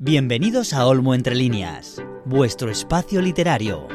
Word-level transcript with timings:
Bienvenidos 0.00 0.74
a 0.74 0.86
Olmo 0.86 1.12
Entre 1.12 1.34
Líneas, 1.34 2.00
vuestro 2.24 2.70
espacio 2.70 3.20
literario. 3.20 3.88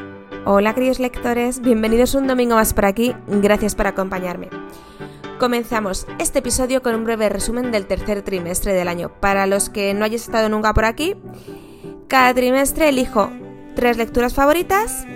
Hola 0.44 0.74
queridos 0.74 0.98
lectores, 0.98 1.62
bienvenidos 1.62 2.14
un 2.14 2.26
domingo 2.26 2.56
más 2.56 2.74
por 2.74 2.84
aquí, 2.84 3.14
gracias 3.26 3.74
por 3.74 3.86
acompañarme. 3.86 4.50
Comenzamos 5.40 6.06
este 6.18 6.40
episodio 6.40 6.82
con 6.82 6.94
un 6.94 7.04
breve 7.04 7.30
resumen 7.30 7.72
del 7.72 7.86
tercer 7.86 8.20
trimestre 8.20 8.74
del 8.74 8.88
año. 8.88 9.18
Para 9.18 9.46
los 9.46 9.70
que 9.70 9.94
no 9.94 10.04
hayáis 10.04 10.24
estado 10.24 10.50
nunca 10.50 10.74
por 10.74 10.84
aquí, 10.84 11.14
cada 12.06 12.34
trimestre 12.34 12.90
elijo 12.90 13.30
tres 13.74 13.96
lecturas 13.96 14.34
favoritas, 14.34 15.06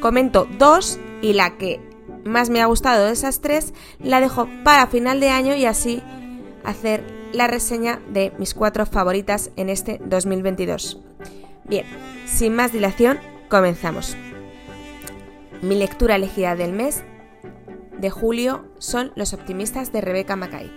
comento 0.00 0.48
dos 0.58 0.98
y 1.20 1.34
la 1.34 1.58
que 1.58 1.78
más 2.24 2.48
me 2.48 2.62
ha 2.62 2.66
gustado 2.66 3.04
de 3.04 3.12
esas 3.12 3.42
tres 3.42 3.74
la 3.98 4.22
dejo 4.22 4.48
para 4.64 4.86
final 4.86 5.20
de 5.20 5.28
año 5.28 5.54
y 5.54 5.66
así 5.66 6.02
hacer 6.64 7.17
la 7.32 7.46
reseña 7.46 8.00
de 8.12 8.32
mis 8.38 8.54
cuatro 8.54 8.86
favoritas 8.86 9.50
en 9.56 9.68
este 9.68 10.00
2022. 10.04 11.00
Bien, 11.64 11.84
sin 12.26 12.54
más 12.54 12.72
dilación, 12.72 13.18
comenzamos. 13.48 14.16
Mi 15.62 15.76
lectura 15.76 16.16
elegida 16.16 16.54
del 16.54 16.72
mes 16.72 17.02
de 17.98 18.10
julio 18.10 18.64
son 18.78 19.12
Los 19.16 19.32
optimistas 19.32 19.92
de 19.92 20.00
Rebecca 20.00 20.36
Mackay. 20.36 20.70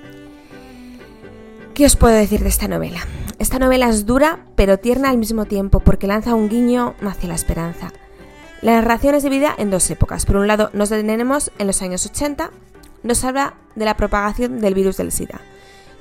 ¿Qué 1.74 1.86
os 1.86 1.96
puedo 1.96 2.16
decir 2.16 2.42
de 2.42 2.50
esta 2.50 2.68
novela? 2.68 3.00
Esta 3.40 3.60
novela 3.60 3.90
es 3.90 4.06
dura 4.06 4.46
pero 4.56 4.78
tierna 4.78 5.10
al 5.10 5.18
mismo 5.18 5.46
tiempo 5.46 5.80
porque 5.80 6.08
lanza 6.08 6.36
un 6.36 6.50
guiño 6.50 6.96
hacia 7.02 7.30
la 7.30 7.36
esperanza. 7.36 7.94
La 8.62 8.74
narración 8.74 9.16
es 9.16 9.24
dividida 9.24 9.56
en 9.58 9.72
dos 9.72 9.90
épocas. 9.90 10.26
Por 10.26 10.36
un 10.36 10.48
lado, 10.48 10.70
nos 10.74 10.90
detenemos 10.90 11.52
en 11.58 11.68
los 11.68 11.82
años 11.82 12.06
80, 12.06 12.52
nos 13.04 13.24
habla 13.24 13.56
de 13.76 13.86
la 13.86 13.98
propagación 13.98 14.60
del 14.60 14.76
virus 14.76 14.98
del 14.98 15.12
SIDA 15.12 15.42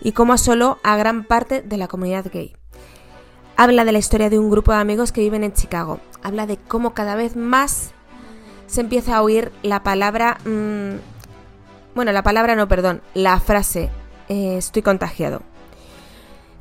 y 0.00 0.12
cómo 0.12 0.32
asoló 0.32 0.78
a 0.82 0.96
gran 0.96 1.24
parte 1.24 1.62
de 1.62 1.76
la 1.76 1.88
comunidad 1.88 2.26
gay. 2.32 2.54
Habla 3.56 3.84
de 3.84 3.92
la 3.92 3.98
historia 3.98 4.30
de 4.30 4.38
un 4.38 4.50
grupo 4.50 4.72
de 4.72 4.78
amigos 4.78 5.12
que 5.12 5.20
viven 5.20 5.44
en 5.44 5.52
Chicago. 5.52 6.00
Habla 6.22 6.46
de 6.46 6.56
cómo 6.56 6.94
cada 6.94 7.14
vez 7.14 7.36
más 7.36 7.92
se 8.66 8.80
empieza 8.80 9.16
a 9.16 9.22
oír 9.22 9.52
la 9.62 9.82
palabra... 9.82 10.38
Mmm, 10.44 10.96
bueno, 11.94 12.12
la 12.12 12.22
palabra 12.22 12.54
no, 12.54 12.68
perdón, 12.68 13.02
la 13.14 13.38
frase 13.40 13.90
eh, 14.28 14.56
estoy 14.56 14.82
contagiado. 14.82 15.42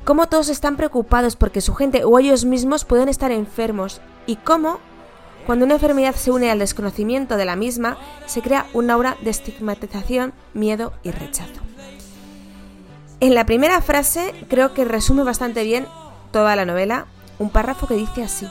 Cómo 0.03 0.27
todos 0.27 0.49
están 0.49 0.75
preocupados 0.75 1.35
porque 1.35 1.61
su 1.61 1.75
gente 1.75 2.03
o 2.03 2.17
ellos 2.17 2.45
mismos 2.45 2.83
pueden 2.83 3.09
estar 3.09 3.31
enfermos 3.31 4.01
y 4.25 4.37
cómo, 4.37 4.79
cuando 5.45 5.65
una 5.65 5.75
enfermedad 5.75 6.15
se 6.15 6.31
une 6.31 6.49
al 6.49 6.59
desconocimiento 6.59 7.37
de 7.37 7.45
la 7.45 7.55
misma, 7.55 7.97
se 8.25 8.41
crea 8.41 8.65
un 8.73 8.89
aura 8.89 9.17
de 9.21 9.29
estigmatización, 9.29 10.33
miedo 10.53 10.93
y 11.03 11.11
rechazo. 11.11 11.68
En 13.21 13.35
la 13.35 13.45
primera 13.45 13.81
frase 13.81 14.33
creo 14.47 14.73
que 14.73 14.85
resume 14.85 15.23
bastante 15.23 15.65
bien 15.65 15.85
toda 16.31 16.55
la 16.55 16.63
novela, 16.63 17.05
un 17.37 17.49
párrafo 17.49 17.85
que 17.85 17.95
dice 17.95 18.23
así. 18.23 18.47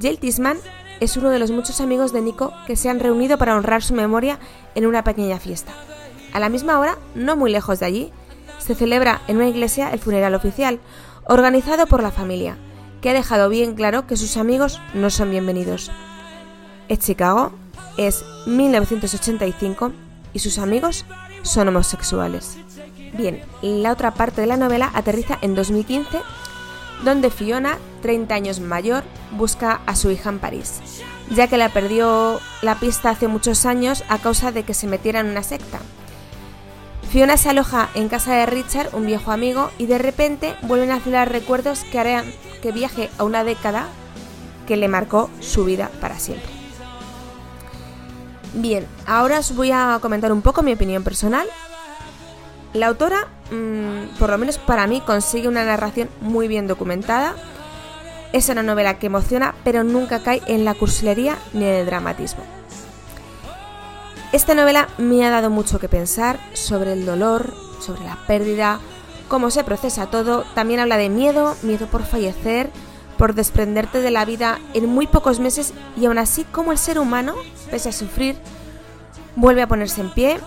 Jill 0.00 0.18
Tisman 0.18 0.56
es 1.00 1.18
uno 1.18 1.28
de 1.28 1.38
los 1.38 1.50
muchos 1.50 1.82
amigos 1.82 2.14
de 2.14 2.22
Nico 2.22 2.54
que 2.66 2.74
se 2.74 2.88
han 2.88 3.00
reunido 3.00 3.36
para 3.36 3.54
honrar 3.54 3.82
su 3.82 3.92
memoria 3.92 4.38
en 4.74 4.86
una 4.86 5.04
pequeña 5.04 5.38
fiesta. 5.38 5.72
A 6.32 6.40
la 6.40 6.48
misma 6.48 6.78
hora, 6.80 6.96
no 7.14 7.36
muy 7.36 7.52
lejos 7.52 7.80
de 7.80 7.86
allí, 7.86 8.12
se 8.58 8.74
celebra 8.74 9.20
en 9.28 9.36
una 9.36 9.48
iglesia 9.48 9.90
el 9.90 9.98
funeral 9.98 10.34
oficial, 10.34 10.80
organizado 11.26 11.86
por 11.86 12.02
la 12.02 12.10
familia, 12.10 12.56
que 13.02 13.10
ha 13.10 13.12
dejado 13.12 13.50
bien 13.50 13.74
claro 13.74 14.06
que 14.06 14.16
sus 14.16 14.38
amigos 14.38 14.80
no 14.94 15.10
son 15.10 15.30
bienvenidos. 15.30 15.90
Es 16.88 17.00
Chicago, 17.00 17.52
es 17.98 18.24
1985 18.46 19.92
y 20.32 20.38
sus 20.38 20.56
amigos 20.56 21.04
son 21.42 21.68
homosexuales. 21.68 22.63
Bien, 23.16 23.40
la 23.62 23.92
otra 23.92 24.12
parte 24.12 24.40
de 24.40 24.48
la 24.48 24.56
novela 24.56 24.90
aterriza 24.92 25.38
en 25.40 25.54
2015, 25.54 26.20
donde 27.04 27.30
Fiona, 27.30 27.78
30 28.02 28.34
años 28.34 28.58
mayor, 28.58 29.04
busca 29.36 29.80
a 29.86 29.94
su 29.94 30.10
hija 30.10 30.30
en 30.30 30.40
París, 30.40 30.80
ya 31.30 31.46
que 31.46 31.56
la 31.56 31.68
perdió 31.68 32.40
la 32.60 32.74
pista 32.80 33.10
hace 33.10 33.28
muchos 33.28 33.66
años 33.66 34.02
a 34.08 34.18
causa 34.18 34.50
de 34.50 34.64
que 34.64 34.74
se 34.74 34.88
metiera 34.88 35.20
en 35.20 35.26
una 35.26 35.44
secta. 35.44 35.78
Fiona 37.08 37.36
se 37.36 37.50
aloja 37.50 37.88
en 37.94 38.08
casa 38.08 38.34
de 38.34 38.46
Richard, 38.46 38.92
un 38.92 39.06
viejo 39.06 39.30
amigo, 39.30 39.70
y 39.78 39.86
de 39.86 39.98
repente 39.98 40.56
vuelven 40.62 40.90
a 40.90 40.96
aflorar 40.96 41.30
recuerdos 41.30 41.84
que 41.84 42.00
harán 42.00 42.24
que 42.62 42.72
viaje 42.72 43.10
a 43.18 43.22
una 43.22 43.44
década 43.44 43.86
que 44.66 44.76
le 44.76 44.88
marcó 44.88 45.30
su 45.38 45.64
vida 45.64 45.88
para 46.00 46.18
siempre. 46.18 46.50
Bien, 48.54 48.86
ahora 49.06 49.38
os 49.38 49.54
voy 49.54 49.70
a 49.70 49.98
comentar 50.02 50.32
un 50.32 50.42
poco 50.42 50.62
mi 50.62 50.72
opinión 50.72 51.04
personal 51.04 51.46
la 52.74 52.88
autora, 52.88 53.28
mm, 53.50 54.18
por 54.18 54.30
lo 54.30 54.36
menos 54.36 54.58
para 54.58 54.86
mí, 54.86 55.00
consigue 55.00 55.48
una 55.48 55.64
narración 55.64 56.10
muy 56.20 56.48
bien 56.48 56.66
documentada. 56.66 57.34
Es 58.32 58.48
una 58.48 58.62
novela 58.62 58.98
que 58.98 59.06
emociona, 59.06 59.54
pero 59.64 59.84
nunca 59.84 60.22
cae 60.22 60.42
en 60.46 60.64
la 60.64 60.74
cursilería 60.74 61.38
ni 61.52 61.64
en 61.64 61.74
el 61.74 61.86
dramatismo. 61.86 62.42
Esta 64.32 64.56
novela 64.56 64.88
me 64.98 65.24
ha 65.24 65.30
dado 65.30 65.50
mucho 65.50 65.78
que 65.78 65.88
pensar 65.88 66.40
sobre 66.52 66.92
el 66.92 67.06
dolor, 67.06 67.54
sobre 67.80 68.04
la 68.04 68.18
pérdida, 68.26 68.80
cómo 69.28 69.50
se 69.52 69.62
procesa 69.62 70.06
todo. 70.06 70.44
También 70.56 70.80
habla 70.80 70.96
de 70.96 71.08
miedo, 71.08 71.56
miedo 71.62 71.86
por 71.86 72.02
fallecer, 72.02 72.70
por 73.16 73.34
desprenderte 73.34 74.00
de 74.00 74.10
la 74.10 74.24
vida 74.24 74.58
en 74.74 74.86
muy 74.86 75.06
pocos 75.06 75.38
meses 75.38 75.72
y 75.96 76.06
aún 76.06 76.18
así 76.18 76.42
como 76.42 76.72
el 76.72 76.78
ser 76.78 76.98
humano, 76.98 77.34
pese 77.70 77.90
a 77.90 77.92
sufrir, 77.92 78.36
vuelve 79.36 79.62
a 79.62 79.68
ponerse 79.68 80.00
en 80.00 80.10
pie 80.10 80.40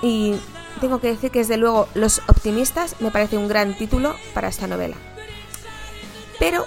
y 0.00 0.36
tengo 0.80 1.00
que 1.00 1.08
decir 1.08 1.30
que 1.30 1.40
desde 1.40 1.56
luego 1.56 1.88
Los 1.94 2.20
optimistas 2.28 2.96
me 3.00 3.10
parece 3.10 3.36
un 3.36 3.48
gran 3.48 3.76
título 3.76 4.14
para 4.34 4.48
esta 4.48 4.66
novela. 4.66 4.96
Pero 6.38 6.64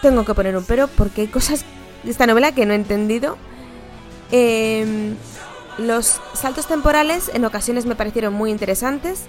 tengo 0.00 0.24
que 0.24 0.34
poner 0.34 0.56
un 0.56 0.64
pero 0.64 0.88
porque 0.88 1.22
hay 1.22 1.28
cosas 1.28 1.64
de 2.02 2.10
esta 2.10 2.26
novela 2.26 2.52
que 2.52 2.66
no 2.66 2.72
he 2.72 2.76
entendido. 2.76 3.36
Em, 4.30 5.16
los 5.78 6.20
saltos 6.34 6.66
temporales 6.66 7.30
en 7.32 7.44
ocasiones 7.44 7.86
me 7.86 7.94
parecieron 7.94 8.34
muy 8.34 8.50
interesantes. 8.50 9.24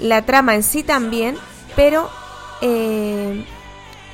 La 0.00 0.22
trama 0.22 0.54
en 0.54 0.62
sí 0.62 0.82
también, 0.82 1.36
pero 1.76 2.08
em, 2.60 3.44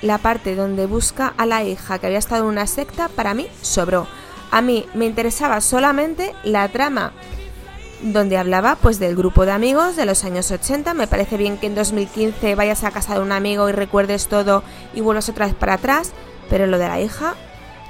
la 0.03 0.19
parte 0.19 0.55
donde 0.55 0.87
busca 0.87 1.33
a 1.37 1.47
la 1.47 1.65
hija 1.65 1.99
que 1.99 2.07
había 2.07 2.19
estado 2.19 2.45
en 2.45 2.51
una 2.51 2.67
secta 2.67 3.09
para 3.09 3.35
mí 3.35 3.49
sobró. 3.63 4.07
A 4.51 4.63
mí 4.63 4.87
me 4.95 5.07
interesaba 5.07 5.61
solamente 5.61 6.35
la 6.43 6.69
trama 6.69 7.13
donde 8.01 8.37
hablaba 8.37 8.77
pues 8.77 8.99
del 8.99 9.17
grupo 9.17 9.45
de 9.45 9.53
amigos 9.53 9.97
de 9.97 10.07
los 10.07 10.25
años 10.25 10.51
80. 10.51 10.95
Me 10.95 11.07
parece 11.07 11.37
bien 11.37 11.59
que 11.59 11.67
en 11.67 11.75
2015 11.75 12.55
vayas 12.55 12.85
a 12.85 12.91
casa 12.91 13.15
de 13.15 13.21
un 13.21 13.33
amigo 13.33 13.69
y 13.69 13.73
recuerdes 13.73 14.29
todo 14.29 14.63
y 14.95 15.01
vuelvas 15.01 15.29
otra 15.29 15.47
vez 15.47 15.55
para 15.55 15.75
atrás, 15.75 16.13
pero 16.49 16.67
lo 16.67 16.79
de 16.79 16.89
la 16.89 17.01
hija, 17.01 17.35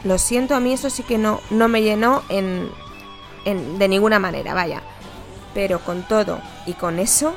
lo 0.04 0.18
siento, 0.18 0.54
a 0.54 0.60
mí 0.60 0.72
eso 0.72 0.90
sí 0.90 1.02
que 1.02 1.18
no, 1.18 1.40
no 1.50 1.68
me 1.68 1.82
llenó 1.82 2.22
en, 2.28 2.68
de 3.44 3.88
ninguna 3.88 4.18
manera, 4.18 4.54
vaya. 4.54 4.82
Pero 5.54 5.80
con 5.80 6.02
todo 6.02 6.40
y 6.66 6.74
con 6.74 6.98
eso, 6.98 7.34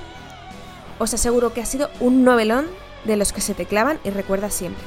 os 0.99 1.13
aseguro 1.13 1.53
que 1.53 1.61
ha 1.61 1.65
sido 1.65 1.89
un 1.99 2.23
novelón 2.23 2.67
de 3.05 3.17
los 3.17 3.33
que 3.33 3.41
se 3.41 3.53
te 3.53 3.65
clavan 3.65 3.99
y 4.03 4.11
recuerdas 4.11 4.53
siempre. 4.53 4.83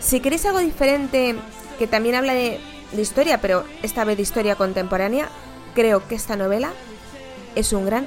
Si 0.00 0.20
queréis 0.20 0.44
algo 0.46 0.58
diferente, 0.58 1.34
que 1.78 1.86
también 1.86 2.14
habla 2.14 2.34
de, 2.34 2.60
de 2.92 3.02
historia, 3.02 3.40
pero 3.40 3.64
esta 3.82 4.04
vez 4.04 4.16
de 4.16 4.22
historia 4.22 4.56
contemporánea, 4.56 5.28
creo 5.74 6.06
que 6.06 6.14
esta 6.14 6.36
novela 6.36 6.72
es 7.54 7.72
un 7.72 7.84
gran 7.84 8.06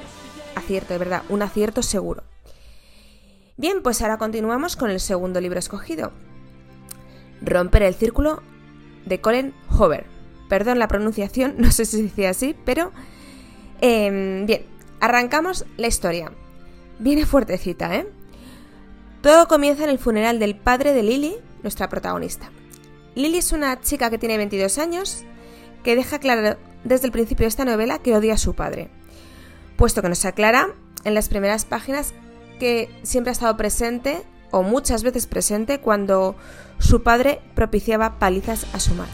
acierto, 0.56 0.92
de 0.92 0.98
verdad, 0.98 1.22
un 1.28 1.42
acierto 1.42 1.82
seguro. 1.82 2.22
Bien, 3.56 3.82
pues 3.82 4.02
ahora 4.02 4.18
continuamos 4.18 4.76
con 4.76 4.90
el 4.90 5.00
segundo 5.00 5.40
libro 5.40 5.58
escogido. 5.58 6.12
Romper 7.42 7.82
el 7.82 7.94
círculo 7.94 8.42
de 9.04 9.20
Colin 9.20 9.54
Hover. 9.70 10.06
Perdón 10.48 10.78
la 10.78 10.88
pronunciación, 10.88 11.54
no 11.58 11.70
sé 11.70 11.84
si 11.84 11.96
se 11.96 12.02
dice 12.04 12.28
así, 12.28 12.56
pero... 12.64 12.92
Em, 13.80 14.46
bien, 14.46 14.64
arrancamos 15.00 15.64
la 15.76 15.86
historia. 15.86 16.32
Viene 16.98 17.26
fuertecita, 17.26 17.94
¿eh? 17.94 18.08
Todo 19.22 19.46
comienza 19.46 19.84
en 19.84 19.90
el 19.90 19.98
funeral 19.98 20.38
del 20.38 20.56
padre 20.56 20.92
de 20.92 21.02
Lily, 21.02 21.36
nuestra 21.62 21.88
protagonista. 21.88 22.50
Lily 23.14 23.38
es 23.38 23.52
una 23.52 23.80
chica 23.80 24.10
que 24.10 24.18
tiene 24.18 24.36
22 24.36 24.78
años, 24.78 25.24
que 25.82 25.96
deja 25.96 26.18
claro 26.18 26.56
desde 26.84 27.06
el 27.06 27.12
principio 27.12 27.44
de 27.44 27.48
esta 27.48 27.64
novela 27.64 27.98
que 27.98 28.16
odia 28.16 28.34
a 28.34 28.38
su 28.38 28.54
padre, 28.54 28.90
puesto 29.76 30.02
que 30.02 30.08
nos 30.08 30.24
aclara 30.24 30.68
en 31.04 31.14
las 31.14 31.28
primeras 31.28 31.64
páginas 31.64 32.14
que 32.58 32.90
siempre 33.02 33.30
ha 33.30 33.32
estado 33.32 33.56
presente 33.56 34.22
o 34.50 34.62
muchas 34.62 35.02
veces 35.02 35.26
presente 35.26 35.80
cuando 35.80 36.36
su 36.78 37.02
padre 37.02 37.40
propiciaba 37.54 38.18
palizas 38.18 38.66
a 38.72 38.80
su 38.80 38.94
madre. 38.94 39.12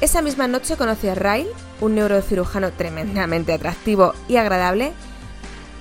Esa 0.00 0.20
misma 0.22 0.46
noche 0.46 0.76
conoce 0.76 1.10
a 1.10 1.14
Ray, 1.14 1.46
un 1.80 1.94
neurocirujano 1.94 2.70
tremendamente 2.72 3.52
atractivo 3.52 4.12
y 4.28 4.36
agradable, 4.36 4.92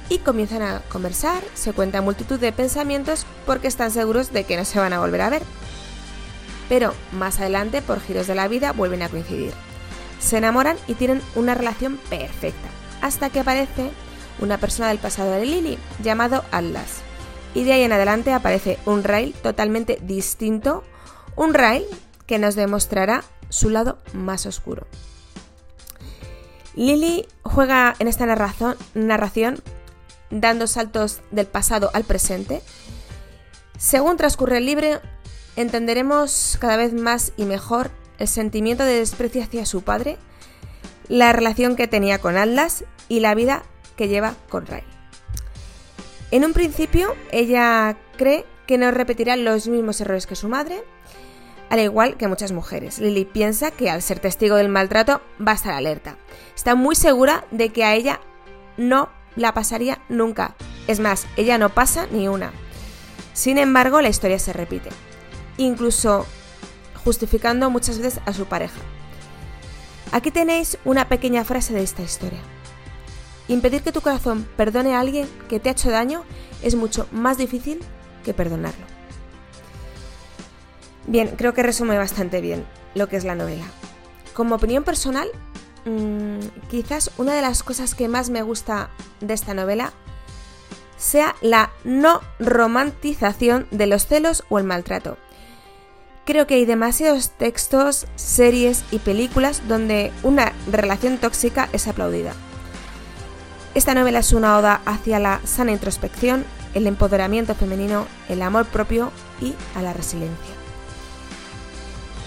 y 0.07 0.19
comienzan 0.19 0.61
a 0.61 0.81
conversar, 0.89 1.43
se 1.53 1.73
cuentan 1.73 2.03
multitud 2.03 2.39
de 2.39 2.51
pensamientos 2.51 3.25
porque 3.45 3.67
están 3.67 3.91
seguros 3.91 4.31
de 4.31 4.43
que 4.43 4.55
no 4.55 4.63
se 4.63 4.79
van 4.79 4.93
a 4.93 4.99
volver 4.99 5.21
a 5.21 5.29
ver. 5.29 5.41
Pero 6.69 6.93
más 7.11 7.39
adelante, 7.39 7.81
por 7.81 7.99
giros 7.99 8.27
de 8.27 8.35
la 8.35 8.47
vida, 8.47 8.71
vuelven 8.71 9.01
a 9.01 9.09
coincidir. 9.09 9.53
Se 10.25 10.37
enamoran 10.37 10.75
y 10.87 10.95
tienen 10.95 11.21
una 11.35 11.53
relación 11.53 11.97
perfecta, 12.09 12.67
hasta 13.03 13.29
que 13.29 13.41
aparece 13.41 13.91
una 14.39 14.57
persona 14.57 14.87
del 14.87 14.97
pasado 14.97 15.29
de 15.29 15.45
Lily, 15.45 15.77
llamado 16.03 16.43
Atlas, 16.51 17.01
y 17.53 17.63
de 17.63 17.73
ahí 17.73 17.83
en 17.83 17.93
adelante 17.93 18.33
aparece 18.33 18.79
un 18.87 19.03
Rail 19.03 19.35
totalmente 19.43 19.99
distinto, 20.01 20.83
un 21.35 21.53
Rail 21.53 21.85
que 22.25 22.39
nos 22.39 22.55
demostrará 22.55 23.23
su 23.49 23.69
lado 23.69 23.99
más 24.13 24.47
oscuro. 24.47 24.87
Lily 26.73 27.27
juega 27.43 27.93
en 27.99 28.07
esta 28.07 28.25
narración, 28.25 29.61
dando 30.31 30.65
saltos 30.65 31.21
del 31.29 31.45
pasado 31.45 31.91
al 31.93 32.03
presente. 32.03 32.63
Según 33.77 34.17
transcurre 34.17 34.57
el 34.57 34.65
libro, 34.65 34.99
entenderemos 35.55 36.57
cada 36.59 36.77
vez 36.77 36.93
más 36.93 37.31
y 37.37 37.45
mejor 37.45 37.91
el 38.19 38.27
sentimiento 38.27 38.83
de 38.83 38.99
desprecio 38.99 39.43
hacia 39.43 39.65
su 39.65 39.81
padre, 39.83 40.17
la 41.07 41.33
relación 41.33 41.75
que 41.75 41.87
tenía 41.87 42.19
con 42.19 42.37
Atlas 42.37 42.85
y 43.07 43.19
la 43.19 43.35
vida 43.35 43.63
que 43.95 44.07
lleva 44.07 44.35
con 44.49 44.65
Ray. 44.65 44.83
En 46.31 46.43
un 46.43 46.53
principio, 46.53 47.15
ella 47.31 47.97
cree 48.17 48.45
que 48.65 48.77
no 48.77 48.91
repetirá 48.91 49.35
los 49.35 49.67
mismos 49.67 50.01
errores 50.01 50.27
que 50.27 50.35
su 50.35 50.49
madre, 50.49 50.83
al 51.69 51.79
igual 51.79 52.17
que 52.17 52.27
muchas 52.27 52.51
mujeres. 52.51 52.99
Lily 52.99 53.25
piensa 53.25 53.71
que 53.71 53.89
al 53.89 54.01
ser 54.01 54.19
testigo 54.19 54.55
del 54.55 54.69
maltrato 54.69 55.21
va 55.45 55.53
a 55.53 55.55
estar 55.55 55.73
alerta. 55.73 56.17
Está 56.55 56.75
muy 56.75 56.95
segura 56.95 57.45
de 57.51 57.69
que 57.69 57.83
a 57.83 57.95
ella 57.95 58.21
no 58.77 59.09
la 59.35 59.53
pasaría 59.53 60.01
nunca. 60.09 60.55
Es 60.87 60.99
más, 60.99 61.27
ella 61.37 61.57
no 61.57 61.69
pasa 61.69 62.07
ni 62.11 62.27
una. 62.27 62.53
Sin 63.33 63.57
embargo, 63.57 64.01
la 64.01 64.09
historia 64.09 64.39
se 64.39 64.53
repite, 64.53 64.89
incluso 65.57 66.25
justificando 67.05 67.69
muchas 67.69 67.99
veces 67.99 68.19
a 68.25 68.33
su 68.33 68.45
pareja. 68.47 68.79
Aquí 70.11 70.31
tenéis 70.31 70.77
una 70.83 71.07
pequeña 71.07 71.45
frase 71.45 71.73
de 71.73 71.83
esta 71.83 72.01
historia. 72.01 72.39
Impedir 73.47 73.83
que 73.83 73.91
tu 73.91 74.01
corazón 74.01 74.47
perdone 74.57 74.95
a 74.95 74.99
alguien 74.99 75.29
que 75.47 75.59
te 75.59 75.69
ha 75.69 75.73
hecho 75.73 75.91
daño 75.91 76.23
es 76.63 76.75
mucho 76.75 77.07
más 77.11 77.37
difícil 77.37 77.79
que 78.23 78.33
perdonarlo. 78.33 78.85
Bien, 81.07 81.35
creo 81.37 81.53
que 81.53 81.61
resume 81.61 81.97
bastante 81.97 82.41
bien 82.41 82.65
lo 82.95 83.07
que 83.07 83.17
es 83.17 83.23
la 83.23 83.35
novela. 83.35 83.65
Como 84.33 84.55
opinión 84.55 84.83
personal, 84.83 85.29
mmm, 85.85 86.39
quizás 86.69 87.11
una 87.17 87.35
de 87.35 87.43
las 87.43 87.61
cosas 87.61 87.93
que 87.93 88.07
más 88.07 88.31
me 88.31 88.41
gusta 88.41 88.89
de 89.21 89.35
esta 89.35 89.53
novela 89.53 89.93
sea 90.97 91.35
la 91.41 91.71
no 91.83 92.21
romantización 92.39 93.67
de 93.69 93.85
los 93.85 94.07
celos 94.07 94.43
o 94.49 94.57
el 94.57 94.63
maltrato. 94.63 95.17
Creo 96.25 96.47
que 96.47 96.55
hay 96.55 96.65
demasiados 96.65 97.29
textos, 97.29 98.07
series 98.15 98.83
y 98.89 98.97
películas 98.97 99.61
donde 99.67 100.11
una 100.23 100.53
relación 100.71 101.19
tóxica 101.19 101.69
es 101.71 101.87
aplaudida. 101.87 102.33
Esta 103.75 103.93
novela 103.93 104.19
es 104.19 104.33
una 104.33 104.57
oda 104.57 104.81
hacia 104.85 105.19
la 105.19 105.39
sana 105.43 105.71
introspección, 105.71 106.43
el 106.73 106.87
empoderamiento 106.87 107.53
femenino, 107.53 108.07
el 108.27 108.41
amor 108.41 108.65
propio 108.65 109.11
y 109.39 109.53
a 109.75 109.83
la 109.83 109.93
resiliencia. 109.93 110.55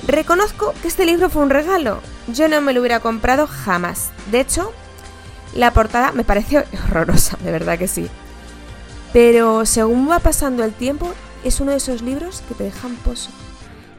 Reconozco 0.06 0.74
que 0.80 0.86
este 0.86 1.04
libro 1.04 1.28
fue 1.28 1.42
un 1.42 1.50
regalo. 1.50 2.00
Yo 2.28 2.48
no 2.48 2.60
me 2.60 2.72
lo 2.72 2.80
hubiera 2.80 3.00
comprado 3.00 3.48
jamás. 3.48 4.10
De 4.30 4.38
hecho, 4.38 4.72
la 5.54 5.72
portada 5.72 6.12
me 6.12 6.22
pareció 6.22 6.62
horrorosa, 6.84 7.36
de 7.42 7.50
verdad 7.50 7.78
que 7.78 7.88
sí. 7.88 8.08
Pero 9.12 9.66
según 9.66 10.08
va 10.08 10.20
pasando 10.20 10.62
el 10.62 10.72
tiempo, 10.72 11.12
es 11.42 11.58
uno 11.60 11.72
de 11.72 11.78
esos 11.78 12.00
libros 12.00 12.44
que 12.46 12.54
te 12.54 12.64
dejan 12.64 12.94
pozo. 12.96 13.30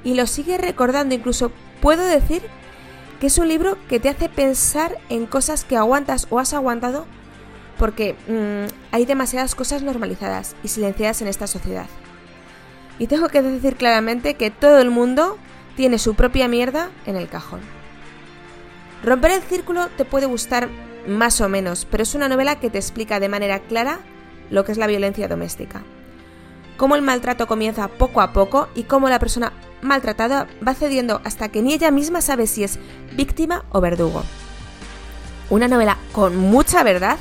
Y 0.04 0.14
lo 0.14 0.28
sigue 0.28 0.58
recordando, 0.58 1.16
incluso 1.16 1.52
puedo 1.82 2.04
decir 2.04 2.42
que 3.20 3.28
es 3.28 3.38
un 3.38 3.48
libro 3.48 3.78
que 3.88 4.00
te 4.00 4.10
hace 4.10 4.30
pensar 4.30 4.98
en 5.10 5.26
cosas 5.26 5.66
que 5.66 5.76
aguantas 5.76 6.28
o 6.30 6.40
has 6.40 6.54
aguantado 6.54 7.06
porque 7.78 8.16
mmm, 8.28 8.72
hay 8.92 9.06
demasiadas 9.06 9.56
cosas 9.56 9.82
normalizadas 9.82 10.56
y 10.64 10.68
silenciadas 10.68 11.22
en 11.22 11.30
esta 11.30 11.48
sociedad. 11.48 11.88
Y 13.00 13.08
tengo 13.08 13.30
que 13.30 13.42
decir 13.42 13.78
claramente 13.78 14.36
que 14.36 14.52
todo 14.52 14.80
el 14.80 14.92
mundo 14.92 15.38
tiene 15.78 15.98
su 15.98 16.14
propia 16.14 16.50
mierda 16.50 16.90
en 17.06 17.16
el 17.16 17.30
cajón. 17.30 17.62
Romper 19.02 19.32
el 19.32 19.42
círculo 19.42 19.88
te 19.96 20.04
puede 20.04 20.26
gustar 20.26 20.68
más 21.08 21.40
o 21.40 21.48
menos, 21.48 21.88
pero 21.90 22.04
es 22.04 22.14
una 22.16 22.28
novela 22.28 22.60
que 22.60 22.70
te 22.70 22.78
explica 22.78 23.22
de 23.22 23.30
manera 23.30 23.60
clara 23.60 24.00
lo 24.50 24.66
que 24.66 24.74
es 24.74 24.78
la 24.78 24.88
violencia 24.88 25.30
doméstica. 25.30 25.82
Cómo 26.76 26.96
el 26.96 27.02
maltrato 27.02 27.48
comienza 27.48 27.88
poco 27.88 28.20
a 28.20 28.34
poco 28.34 28.68
y 28.76 28.84
cómo 28.84 29.08
la 29.08 29.20
persona 29.20 29.54
maltratada 29.82 30.48
va 30.66 30.74
cediendo 30.74 31.22
hasta 31.24 31.50
que 31.50 31.62
ni 31.62 31.74
ella 31.74 31.92
misma 31.92 32.22
sabe 32.22 32.48
si 32.48 32.64
es 32.64 32.80
víctima 33.16 33.66
o 33.72 33.82
verdugo. 33.82 34.24
Una 35.50 35.68
novela 35.68 35.98
con 36.12 36.38
mucha 36.38 36.84
verdad 36.84 37.18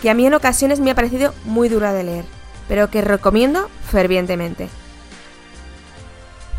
que 0.00 0.10
a 0.10 0.14
mí 0.14 0.26
en 0.26 0.34
ocasiones 0.34 0.80
me 0.80 0.90
ha 0.90 0.94
parecido 0.94 1.32
muy 1.44 1.68
dura 1.68 1.92
de 1.92 2.02
leer, 2.02 2.24
pero 2.68 2.90
que 2.90 3.00
recomiendo 3.00 3.68
fervientemente. 3.90 4.68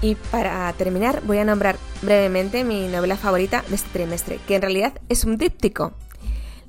Y 0.02 0.16
para 0.16 0.72
terminar, 0.74 1.22
voy 1.26 1.38
a 1.38 1.46
nombrar 1.46 1.78
brevemente 2.02 2.64
mi 2.64 2.88
novela 2.88 3.18
favorita 3.18 3.64
de 3.70 3.76
este 3.76 3.90
trimestre, 3.90 4.40
que 4.48 4.56
en 4.56 4.62
realidad 4.62 4.94
es 5.10 5.24
un 5.24 5.38
tríptico. 5.38 5.94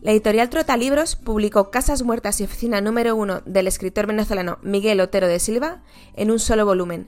La 0.02 0.12
editorial 0.12 0.50
Trota 0.50 0.76
Libros 0.76 1.16
publicó 1.16 1.70
Casas 1.70 2.02
Muertas 2.02 2.40
y 2.40 2.44
Oficina 2.44 2.80
número 2.80 3.16
uno 3.16 3.40
del 3.46 3.66
escritor 3.66 4.06
venezolano 4.06 4.58
Miguel 4.62 5.00
Otero 5.00 5.26
de 5.26 5.40
Silva 5.40 5.82
en 6.14 6.30
un 6.30 6.38
solo 6.38 6.66
volumen. 6.66 7.06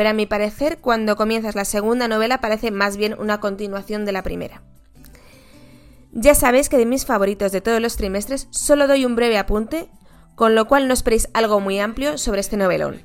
Pero 0.00 0.08
a 0.08 0.14
mi 0.14 0.24
parecer, 0.24 0.78
cuando 0.78 1.14
comienzas 1.14 1.54
la 1.54 1.66
segunda 1.66 2.08
novela 2.08 2.40
parece 2.40 2.70
más 2.70 2.96
bien 2.96 3.14
una 3.18 3.38
continuación 3.38 4.06
de 4.06 4.12
la 4.12 4.22
primera. 4.22 4.62
Ya 6.12 6.34
sabéis 6.34 6.70
que 6.70 6.78
de 6.78 6.86
mis 6.86 7.04
favoritos 7.04 7.52
de 7.52 7.60
todos 7.60 7.82
los 7.82 7.98
trimestres 7.98 8.48
solo 8.48 8.86
doy 8.86 9.04
un 9.04 9.14
breve 9.14 9.36
apunte, 9.36 9.90
con 10.36 10.54
lo 10.54 10.66
cual 10.68 10.88
no 10.88 10.94
esperéis 10.94 11.28
algo 11.34 11.60
muy 11.60 11.80
amplio 11.80 12.16
sobre 12.16 12.40
este 12.40 12.56
novelón. 12.56 13.02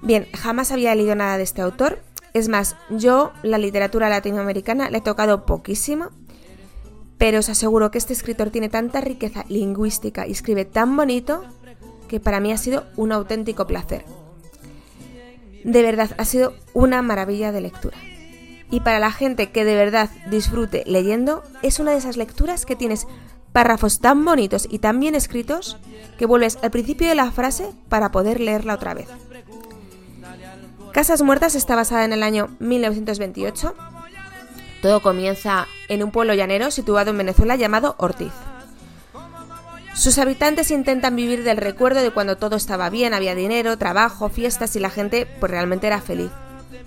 Bien, 0.00 0.28
jamás 0.32 0.70
había 0.70 0.94
leído 0.94 1.16
nada 1.16 1.36
de 1.38 1.42
este 1.42 1.60
autor. 1.60 2.04
Es 2.34 2.48
más, 2.48 2.76
yo 2.88 3.32
la 3.42 3.58
literatura 3.58 4.08
latinoamericana 4.08 4.90
le 4.90 4.98
he 4.98 5.00
tocado 5.00 5.44
poquísimo, 5.44 6.10
pero 7.18 7.40
os 7.40 7.48
aseguro 7.48 7.90
que 7.90 7.98
este 7.98 8.12
escritor 8.12 8.50
tiene 8.50 8.68
tanta 8.68 9.00
riqueza 9.00 9.44
lingüística 9.48 10.24
y 10.24 10.30
escribe 10.30 10.66
tan 10.66 10.96
bonito 10.96 11.42
que 12.06 12.20
para 12.20 12.38
mí 12.38 12.52
ha 12.52 12.58
sido 12.58 12.84
un 12.94 13.10
auténtico 13.10 13.66
placer. 13.66 14.04
De 15.64 15.82
verdad, 15.82 16.10
ha 16.18 16.24
sido 16.24 16.54
una 16.72 17.02
maravilla 17.02 17.52
de 17.52 17.60
lectura. 17.60 17.96
Y 18.70 18.80
para 18.80 18.98
la 18.98 19.10
gente 19.10 19.50
que 19.50 19.64
de 19.64 19.74
verdad 19.74 20.10
disfrute 20.30 20.84
leyendo, 20.86 21.42
es 21.62 21.78
una 21.78 21.92
de 21.92 21.98
esas 21.98 22.16
lecturas 22.16 22.66
que 22.66 22.76
tienes 22.76 23.06
párrafos 23.52 24.00
tan 24.00 24.24
bonitos 24.24 24.68
y 24.70 24.78
tan 24.78 25.00
bien 25.00 25.14
escritos 25.14 25.78
que 26.18 26.26
vuelves 26.26 26.58
al 26.62 26.70
principio 26.70 27.08
de 27.08 27.14
la 27.14 27.30
frase 27.30 27.70
para 27.88 28.12
poder 28.12 28.40
leerla 28.40 28.74
otra 28.74 28.94
vez. 28.94 29.08
Casas 30.92 31.22
Muertas 31.22 31.54
está 31.54 31.76
basada 31.76 32.04
en 32.04 32.12
el 32.12 32.22
año 32.22 32.48
1928. 32.58 33.74
Todo 34.82 35.00
comienza 35.00 35.66
en 35.88 36.02
un 36.02 36.10
pueblo 36.10 36.34
llanero 36.34 36.70
situado 36.70 37.10
en 37.10 37.18
Venezuela 37.18 37.56
llamado 37.56 37.94
Ortiz. 37.98 38.32
Sus 39.98 40.16
habitantes 40.18 40.70
intentan 40.70 41.16
vivir 41.16 41.42
del 41.42 41.56
recuerdo 41.56 42.00
de 42.00 42.12
cuando 42.12 42.36
todo 42.36 42.54
estaba 42.54 42.88
bien, 42.88 43.14
había 43.14 43.34
dinero, 43.34 43.78
trabajo, 43.78 44.28
fiestas 44.28 44.76
y 44.76 44.78
la 44.78 44.90
gente 44.90 45.26
pues 45.40 45.50
realmente 45.50 45.88
era 45.88 46.00
feliz. 46.00 46.30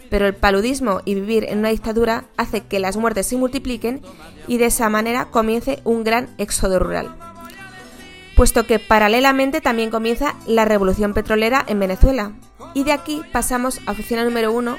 Pero 0.09 0.27
el 0.27 0.33
paludismo 0.33 1.01
y 1.03 1.15
vivir 1.15 1.43
en 1.49 1.59
una 1.59 1.71
dictadura 1.71 2.23
hace 2.37 2.61
que 2.61 2.79
las 2.79 2.95
muertes 2.95 3.27
se 3.27 3.35
multipliquen 3.35 4.01
y 4.47 4.59
de 4.59 4.67
esa 4.67 4.87
manera 4.87 5.25
comience 5.25 5.81
un 5.83 6.05
gran 6.05 6.33
éxodo 6.37 6.79
rural. 6.79 7.13
Puesto 8.37 8.65
que 8.65 8.79
paralelamente 8.79 9.59
también 9.59 9.89
comienza 9.89 10.35
la 10.47 10.63
revolución 10.63 11.13
petrolera 11.13 11.65
en 11.67 11.81
Venezuela, 11.81 12.31
y 12.73 12.85
de 12.85 12.93
aquí 12.93 13.23
pasamos 13.33 13.81
a 13.87 13.91
oficina 13.91 14.23
número 14.23 14.53
uno, 14.53 14.77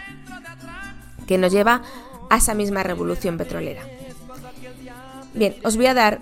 que 1.26 1.36
nos 1.36 1.52
lleva 1.52 1.82
a 2.30 2.38
esa 2.38 2.54
misma 2.54 2.82
revolución 2.82 3.36
petrolera. 3.36 3.82
Bien, 5.34 5.54
os 5.64 5.76
voy 5.76 5.86
a 5.86 5.92
dar 5.92 6.18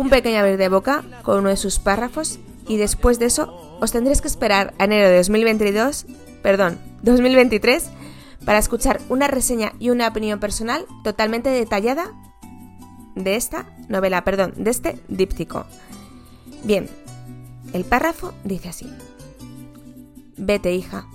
un 0.00 0.08
pequeño 0.08 0.38
abrir 0.38 0.56
de 0.56 0.70
boca 0.70 1.04
con 1.22 1.40
uno 1.40 1.50
de 1.50 1.58
sus 1.58 1.78
párrafos 1.78 2.38
y 2.66 2.78
después 2.78 3.18
de 3.18 3.26
eso 3.26 3.76
os 3.82 3.92
tendréis 3.92 4.22
que 4.22 4.28
esperar 4.28 4.72
a 4.78 4.84
enero 4.84 5.10
de 5.10 5.18
2022, 5.18 6.06
perdón, 6.42 6.78
2023 7.02 7.90
para 8.46 8.58
escuchar 8.58 8.98
una 9.10 9.28
reseña 9.28 9.74
y 9.78 9.90
una 9.90 10.08
opinión 10.08 10.40
personal 10.40 10.86
totalmente 11.04 11.50
detallada 11.50 12.14
de 13.14 13.36
esta 13.36 13.66
novela, 13.90 14.24
perdón, 14.24 14.54
de 14.56 14.70
este 14.70 14.98
díptico. 15.08 15.66
Bien, 16.64 16.88
el 17.74 17.84
párrafo 17.84 18.32
dice 18.42 18.70
así. 18.70 18.90
Vete, 20.38 20.72
hija, 20.72 21.08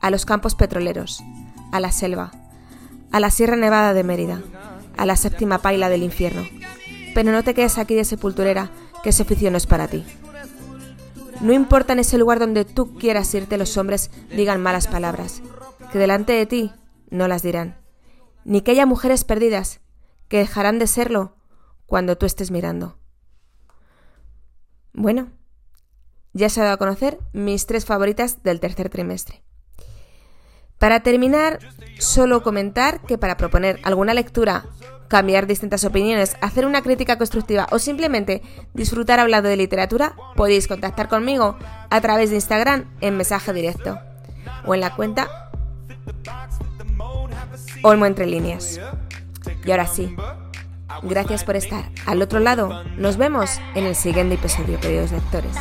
a 0.00 0.10
los 0.10 0.24
campos 0.24 0.54
petroleros, 0.54 1.22
a 1.70 1.80
la 1.80 1.92
selva, 1.92 2.32
a 3.10 3.20
la 3.20 3.30
Sierra 3.30 3.56
Nevada 3.56 3.92
de 3.92 4.04
Mérida, 4.04 4.40
a 4.96 5.04
la 5.04 5.16
séptima 5.16 5.58
paila 5.58 5.90
del 5.90 6.02
infierno. 6.02 6.61
Pero 7.14 7.32
no 7.32 7.42
te 7.44 7.54
quedes 7.54 7.78
aquí 7.78 7.94
de 7.94 8.04
sepulturera, 8.04 8.70
que 9.02 9.10
ese 9.10 9.22
oficio 9.22 9.50
no 9.50 9.56
es 9.56 9.66
para 9.66 9.88
ti. 9.88 10.04
No 11.40 11.52
importa 11.52 11.92
en 11.92 11.98
ese 11.98 12.18
lugar 12.18 12.38
donde 12.38 12.64
tú 12.64 12.94
quieras 12.96 13.34
irte 13.34 13.58
los 13.58 13.76
hombres 13.76 14.10
digan 14.30 14.62
malas 14.62 14.86
palabras, 14.86 15.42
que 15.90 15.98
delante 15.98 16.32
de 16.32 16.46
ti 16.46 16.72
no 17.10 17.26
las 17.26 17.42
dirán, 17.42 17.80
ni 18.44 18.60
que 18.60 18.70
haya 18.70 18.86
mujeres 18.86 19.24
perdidas, 19.24 19.80
que 20.28 20.38
dejarán 20.38 20.78
de 20.78 20.86
serlo 20.86 21.36
cuando 21.86 22.16
tú 22.16 22.26
estés 22.26 22.50
mirando. 22.50 22.96
Bueno, 24.92 25.32
ya 26.32 26.48
se 26.48 26.60
ha 26.60 26.64
dado 26.64 26.74
a 26.74 26.78
conocer 26.78 27.18
mis 27.32 27.66
tres 27.66 27.84
favoritas 27.84 28.42
del 28.42 28.60
tercer 28.60 28.88
trimestre. 28.88 29.42
Para 30.78 31.00
terminar, 31.00 31.60
solo 31.98 32.42
comentar 32.42 33.02
que 33.02 33.18
para 33.18 33.36
proponer 33.36 33.78
alguna 33.84 34.14
lectura, 34.14 34.64
cambiar 35.12 35.46
distintas 35.46 35.84
opiniones, 35.84 36.38
hacer 36.40 36.64
una 36.64 36.80
crítica 36.80 37.18
constructiva 37.18 37.66
o 37.70 37.78
simplemente 37.78 38.40
disfrutar 38.72 39.20
hablando 39.20 39.50
de 39.50 39.58
literatura, 39.58 40.16
podéis 40.36 40.66
contactar 40.66 41.08
conmigo 41.08 41.58
a 41.90 42.00
través 42.00 42.30
de 42.30 42.36
Instagram 42.36 42.86
en 43.02 43.18
mensaje 43.18 43.52
directo 43.52 43.98
o 44.64 44.74
en 44.74 44.80
la 44.80 44.96
cuenta 44.96 45.28
Olmo 47.82 48.06
entre 48.06 48.24
líneas. 48.24 48.80
Y 49.66 49.70
ahora 49.70 49.86
sí, 49.86 50.16
gracias 51.02 51.44
por 51.44 51.56
estar 51.56 51.90
al 52.06 52.22
otro 52.22 52.40
lado. 52.40 52.82
Nos 52.96 53.18
vemos 53.18 53.60
en 53.74 53.84
el 53.84 53.94
siguiente 53.94 54.36
episodio, 54.36 54.80
queridos 54.80 55.12
lectores. 55.12 55.52